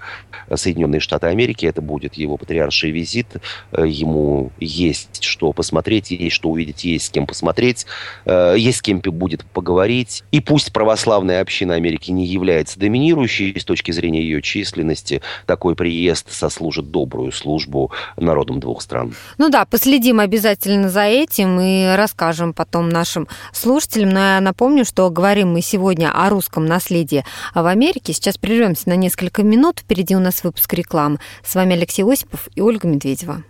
[0.55, 1.64] Соединенные Штаты Америки.
[1.64, 3.28] Это будет его патриарший визит.
[3.72, 7.87] Э, ему есть что посмотреть, есть что увидеть, есть с кем посмотреть,
[8.26, 10.24] э, есть с кем будет поговорить.
[10.31, 16.31] И пусть православная община Америки не является доминирующей с точки зрения ее численности, такой приезд
[16.31, 19.14] сослужит добрую службу народам двух стран.
[19.38, 24.11] Ну да, последим обязательно за этим и расскажем потом нашим слушателям.
[24.11, 28.12] Но я напомню, Напомню, что говорим мы сегодня о русском наследии в Америке.
[28.12, 29.79] Сейчас прервемся на несколько минут.
[29.81, 31.18] Впереди у нас выпуск рекламы.
[31.45, 33.45] С вами Алексей Осипов и Ольга Медведева.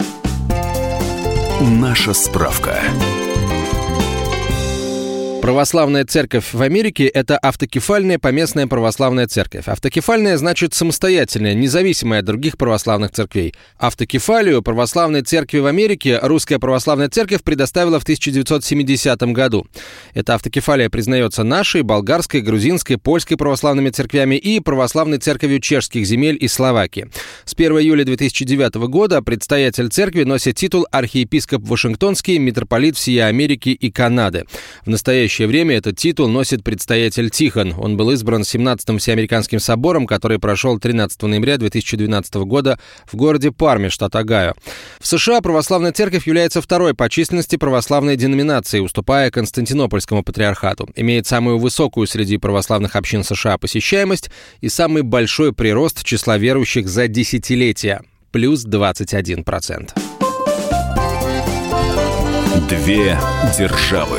[1.61, 2.81] Наша справка.
[5.43, 9.67] Православная церковь в Америке– это автокефальная поместная православная церковь.
[9.67, 13.53] Автокефальная значит самостоятельная, независимая от других православных церквей.
[13.77, 19.67] Автокефалию православной церкви в Америке Русская православная церковь предоставила в 1970 году.
[20.15, 26.47] Эта автокефалия признается нашей, болгарской, грузинской, польской православными церквями и православной церковью чешских земель и
[26.47, 27.11] Словакии.
[27.45, 33.91] С 1 июля 2009 года предстоятель церкви носит титул архиепископ Вашингтонский, митрополит всей Америки и
[33.91, 34.45] Канады.
[34.85, 37.75] В настоящее настоящее время этот титул носит предстоятель Тихон.
[37.79, 42.79] Он был избран 17-м Всеамериканским собором, который прошел 13 ноября 2012 года
[43.11, 44.53] в городе Парме, штат Огайо.
[45.01, 50.91] В США православная церковь является второй по численности православной деноминацией, уступая Константинопольскому патриархату.
[50.97, 57.09] Имеет самую высокую среди православных общин США посещаемость и самый большой прирост числа верующих за
[57.09, 59.93] десятилетия– плюс 21%.
[62.69, 63.19] Две
[63.59, 64.19] державы.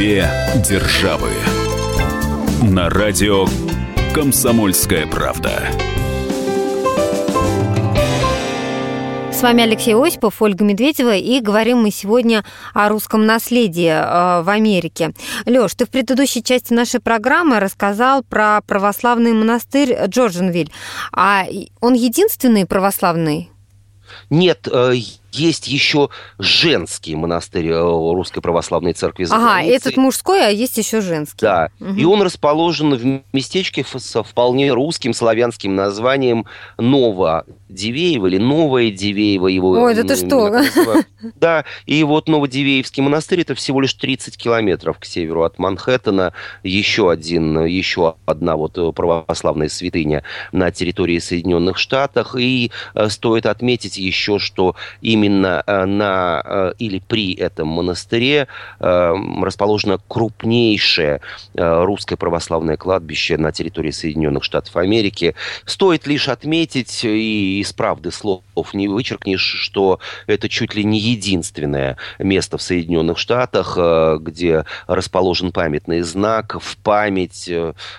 [0.00, 0.30] Две
[0.66, 1.28] державы.
[2.62, 3.44] На радио
[4.14, 5.68] Комсомольская правда.
[9.30, 14.48] С вами Алексей Осипов, Ольга Медведева, и говорим мы сегодня о русском наследии э, в
[14.48, 15.12] Америке.
[15.44, 20.72] Лёш, ты в предыдущей части нашей программы рассказал про православный монастырь Джорджинвиль.
[21.12, 21.44] А
[21.82, 23.50] он единственный православный?
[24.30, 24.94] Нет, э,
[25.32, 29.76] есть еще женский монастырь э, Русской Православной Церкви за Ага, границей.
[29.76, 31.40] этот мужской, а есть еще женский.
[31.40, 31.94] Да, угу.
[31.94, 36.46] и он расположен в местечке со вполне русским славянским названием
[36.78, 39.46] Новодивеево или Новое Дивеево.
[39.48, 40.62] Его Ой, это что?
[41.36, 46.32] Да, и вот Новодивеевский монастырь это всего лишь 30 километров к северу от Манхэттена.
[46.62, 52.34] Еще один, еще одна вот православная святыня на территории Соединенных Штатов.
[52.36, 58.48] И э, стоит отметить еще, что именно именно э, на э, или при этом монастыре
[58.78, 61.20] э, расположено крупнейшее
[61.54, 65.34] русское православное кладбище на территории Соединенных Штатов Америки.
[65.64, 71.96] Стоит лишь отметить, и из правды слов не вычеркнешь, что это чуть ли не единственное
[72.18, 73.76] место в Соединенных Штатах,
[74.20, 77.50] где расположен памятный знак в память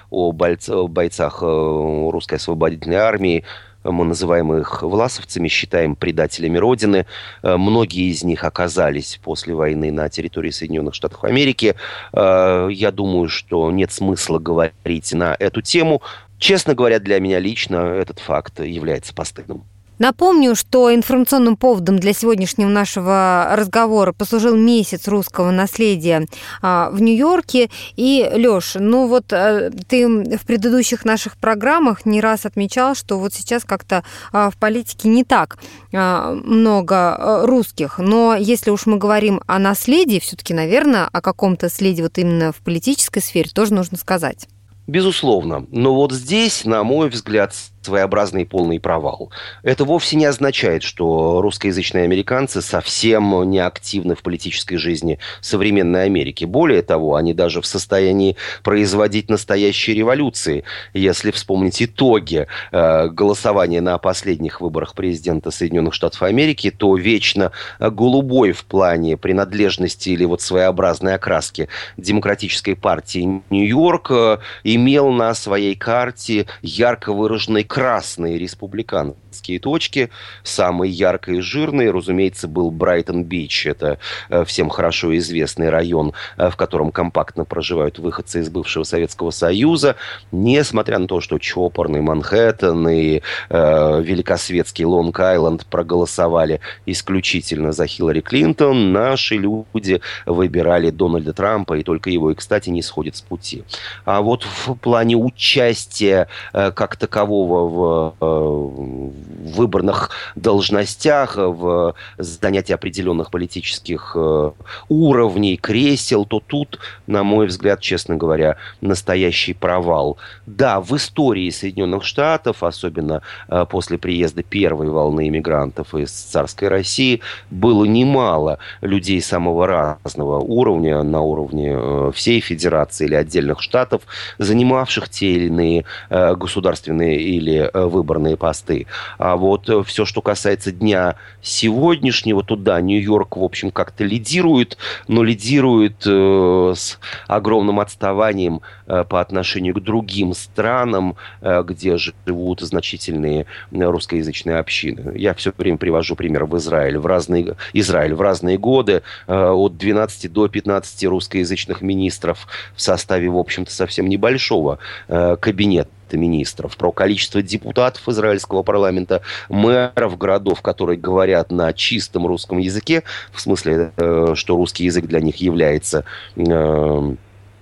[0.09, 3.43] о бойцах русской освободительной армии,
[3.83, 7.05] мы называем их власовцами, считаем предателями Родины.
[7.41, 11.75] Э, многие из них оказались после войны на территории Соединенных Штатов Америки.
[12.13, 16.01] Э, я думаю, что нет смысла говорить на эту тему.
[16.37, 19.63] Честно говоря, для меня лично этот факт является постыдным.
[20.01, 26.25] Напомню, что информационным поводом для сегодняшнего нашего разговора послужил месяц русского наследия
[26.63, 27.69] а, в Нью-Йорке.
[27.97, 33.35] И, Лёш, ну вот э, ты в предыдущих наших программах не раз отмечал, что вот
[33.35, 34.03] сейчас как-то
[34.33, 35.59] а, в политике не так
[35.93, 37.99] а, много э, русских.
[37.99, 42.55] Но если уж мы говорим о наследии, все-таки, наверное, о каком-то следе вот именно в
[42.63, 44.47] политической сфере тоже нужно сказать.
[44.87, 45.67] Безусловно.
[45.71, 49.31] Но вот здесь, на мой взгляд, своеобразный полный провал.
[49.63, 56.45] Это вовсе не означает, что русскоязычные американцы совсем не активны в политической жизни современной Америки.
[56.45, 60.63] Более того, они даже в состоянии производить настоящие революции.
[60.93, 68.51] Если вспомнить итоги э, голосования на последних выборах президента Соединенных Штатов Америки, то вечно голубой
[68.51, 71.67] в плане принадлежности или вот своеобразной окраски
[71.97, 80.09] демократической партии Нью-Йорк э, имел на своей карте ярко выраженный красные республиканские точки.
[80.43, 83.65] Самой яркой и жирной, разумеется, был Брайтон-Бич.
[83.65, 83.97] Это
[84.27, 89.95] э, всем хорошо известный район, э, в котором компактно проживают выходцы из бывшего Советского Союза.
[90.33, 98.91] Несмотря на то, что чопорный Манхэттен и э, великосветский Лонг-Айленд проголосовали исключительно за Хиллари Клинтон,
[98.91, 103.63] наши люди выбирали Дональда Трампа, и только его, и, кстати, не сходит с пути.
[104.03, 113.31] А вот в плане участия э, как такового в э, выборных должностях, в занятии определенных
[113.31, 114.51] политических э,
[114.89, 120.17] уровней, кресел, то тут, на мой взгляд, честно говоря, настоящий провал.
[120.45, 127.21] Да, в истории Соединенных Штатов, особенно э, после приезда первой волны иммигрантов из царской России,
[127.49, 134.01] было немало людей самого разного уровня, на уровне всей федерации или отдельных штатов,
[134.37, 138.87] занимавших те или иные государственные или или э, выборные посты.
[139.17, 144.77] А вот э, все, что касается дня сегодняшнего, туда Нью-Йорк, в общем, как-то лидирует,
[145.07, 154.57] но лидирует э, с огромным отставанием по отношению к другим странам, где живут значительные русскоязычные
[154.57, 155.17] общины.
[155.17, 156.97] Я все время привожу пример в Израиль.
[156.97, 163.37] В разные, Израиль в разные годы от 12 до 15 русскоязычных министров в составе, в
[163.37, 171.51] общем-то, совсем небольшого э, кабинета министров, про количество депутатов израильского парламента, мэров городов, которые говорят
[171.51, 176.05] на чистом русском языке, в смысле, э, что русский язык для них является
[176.35, 177.15] э,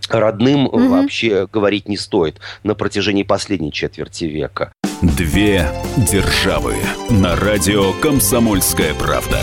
[0.09, 0.89] родным, угу.
[0.89, 4.71] вообще говорить не стоит на протяжении последней четверти века.
[5.01, 5.65] Две
[5.97, 6.75] державы
[7.09, 9.39] на радио «Комсомольская правда».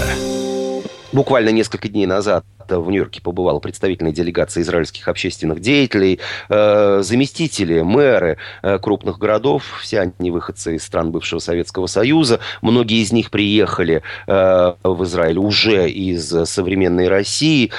[1.13, 8.39] Буквально несколько дней назад в Нью-Йорке побывала представительная делегация израильских общественных деятелей, э, заместители, мэры
[8.63, 12.41] э, крупных городов, все они выходцы из стран бывшего Советского Союза.
[12.63, 17.71] Многие из них приехали э, в Израиль уже из современной России,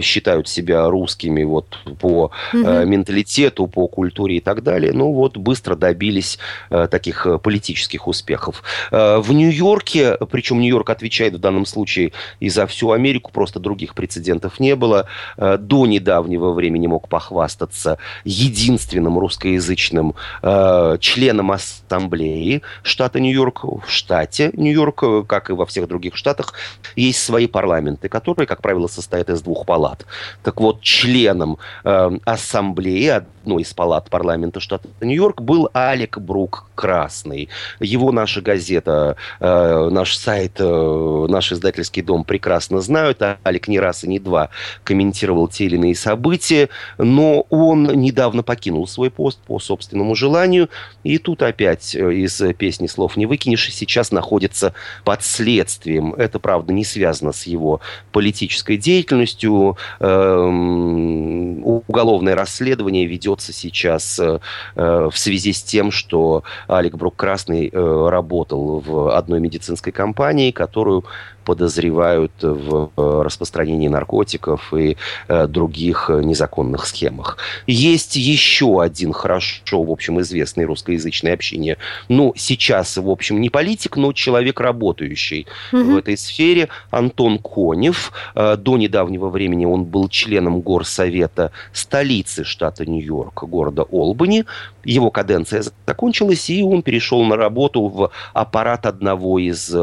[0.00, 2.58] считают себя русскими вот по угу.
[2.58, 4.92] менталитету, по культуре и так далее.
[4.92, 6.38] Ну вот быстро добились
[6.70, 8.62] таких политических успехов.
[8.90, 14.23] В Нью-Йорке, причем Нью-Йорк отвечает в данном случае и за всю Америку, просто других прецедентов
[14.24, 15.06] прецедентов не было.
[15.36, 23.64] Э, до недавнего времени мог похвастаться единственным русскоязычным э, членом ассамблеи штата Нью-Йорк.
[23.64, 26.54] В штате Нью-Йорк, э, как и во всех других штатах,
[26.96, 30.06] есть свои парламенты, которые, как правило, состоят из двух палат.
[30.42, 37.48] Так вот, членом ассамблеи, одной из палат парламента штата Нью-Йорк, был Алек Брук Красный.
[37.80, 43.22] Его наша газета, наш сайт, наш издательский дом прекрасно знают.
[43.42, 44.50] Алек не раз и не не два
[44.84, 50.68] комментировал те или иные события, но он недавно покинул свой пост по собственному желанию,
[51.02, 56.14] и тут опять э, из песни слов не выкинешь, сейчас находится под следствием.
[56.14, 57.80] Это, правда, не связано с его
[58.12, 59.76] политической деятельностью.
[60.00, 64.38] Эм, уголовное расследование ведется сейчас э,
[64.74, 71.04] в связи с тем, что Алик Брук-Красный э, работал в одной медицинской компании, которую
[71.44, 74.96] подозревают в э, распространении наркотиков и
[75.28, 77.36] э, других э, незаконных схемах.
[77.66, 81.76] Есть еще один хорошо, в общем, известный русскоязычное общение.
[82.08, 85.82] Ну, сейчас, в общем, не политик, но человек, работающий угу.
[85.82, 86.68] в этой сфере.
[86.90, 88.12] Антон Конев.
[88.34, 94.44] До недавнего времени он был членом горсовета столицы штата Нью-Йорк, города Олбани.
[94.84, 99.74] Его каденция закончилась, и он перешел на работу в аппарат одного из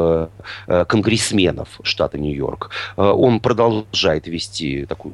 [0.87, 2.69] конгрессменов членов штата Нью-Йорк.
[2.97, 5.13] Э, он продолжает вести такую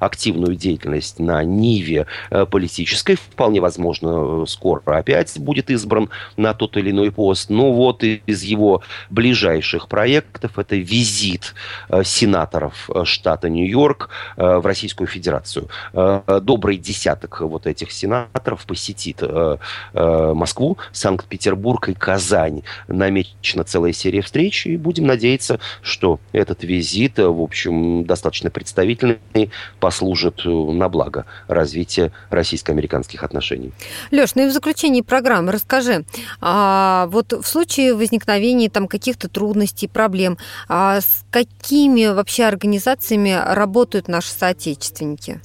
[0.00, 3.16] активную деятельность на ниве э, политической.
[3.16, 7.50] Вполне возможно, скоро опять будет избран на тот или иной пост.
[7.50, 11.54] Но вот из его ближайших проектов это визит
[12.04, 15.68] сенаторов штата Нью-Йорк в Российскую Федерацию.
[15.92, 19.22] Добрый десяток вот этих сенаторов посетит
[19.92, 22.62] Москву, Санкт-Петербург и Казань.
[22.88, 29.50] Намечена целая серия встреч, и будем надеяться, что этот визит, в общем, достаточно представительный,
[29.80, 33.72] послужит на благо развития российско-американских отношений.
[34.10, 36.04] Леш, ну и в заключении программы расскажи,
[36.40, 40.38] а, вот в случае возникновения там каких-то трудностей, проблем,
[40.68, 45.40] а с какими вообще организациями работают наши соотечественники?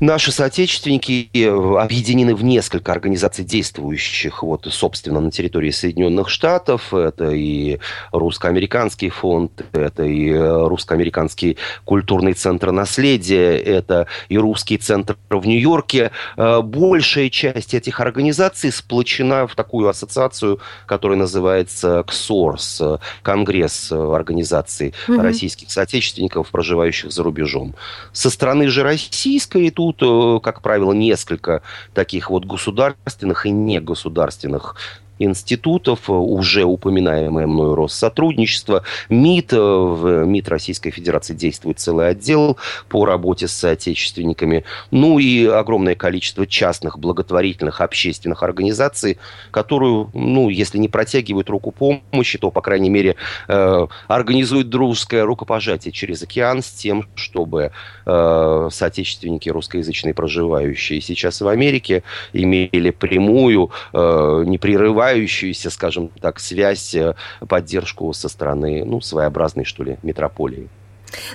[0.00, 6.94] Наши соотечественники э, объединены в несколько организаций, действующих, вот, собственно, на территории Соединенных Штатов.
[6.94, 7.78] Это и
[8.12, 16.12] русско-американский фонд, это и э, русско-американский культурный центр наследия, это и русский центр в Нью-Йорке.
[16.36, 22.82] Э, большая часть этих организаций сплочена в такую ассоциацию, которая называется КСОРС,
[23.22, 25.20] Конгресс организаций угу.
[25.20, 27.74] российских соотечественников, проживающих за рубежом.
[28.12, 28.82] Со стороны же
[29.30, 31.62] российской тут, э, как правило, несколько
[31.94, 34.76] таких вот государственных и негосударственных
[35.20, 42.56] институтов, уже упоминаемое мною Россотрудничество, МИД, э, в МИД Российской Федерации действует целый отдел
[42.88, 49.18] по работе с соотечественниками, ну и огромное количество частных благотворительных общественных организаций,
[49.50, 53.16] которую, ну, если не протягивают руку помощи, то, по крайней мере,
[53.48, 57.72] э, организуют дружеское рукопожатие через океан с тем, чтобы
[58.06, 62.02] э, соотечественники русскоязычные, проживающие сейчас в Америке,
[62.32, 67.14] имели прямую, э, непрерываемую развивающуюся, скажем так, связь, э,
[67.48, 70.68] поддержку со стороны, ну, своеобразной, что ли, метрополии.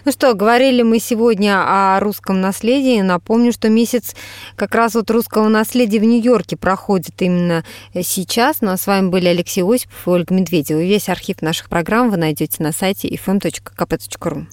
[0.06, 3.02] Ну что, говорили мы сегодня о русском наследии.
[3.02, 4.16] Напомню, что месяц
[4.56, 8.62] как раз вот русского наследия в Нью-Йорке проходит именно сейчас.
[8.62, 10.80] Ну а с вами были Алексей Осипов и Ольга Медведева.
[10.80, 14.46] Весь архив наших программ вы найдете на сайте fm.kp.ru.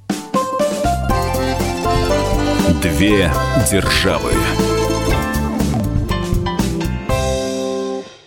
[2.82, 3.30] Две
[3.70, 4.32] державы.